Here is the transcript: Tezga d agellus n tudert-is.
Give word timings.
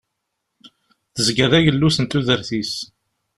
Tezga 1.15 1.47
d 1.51 1.53
agellus 1.57 1.97
n 1.99 2.05
tudert-is. 2.05 2.73